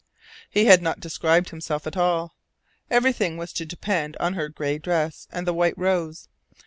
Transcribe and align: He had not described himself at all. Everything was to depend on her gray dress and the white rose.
He 0.49 0.65
had 0.65 0.81
not 0.81 0.99
described 0.99 1.49
himself 1.51 1.85
at 1.85 1.95
all. 1.95 2.33
Everything 2.89 3.37
was 3.37 3.53
to 3.53 3.67
depend 3.67 4.17
on 4.17 4.33
her 4.33 4.49
gray 4.49 4.79
dress 4.79 5.27
and 5.31 5.45
the 5.45 5.53
white 5.53 5.77
rose. 5.77 6.27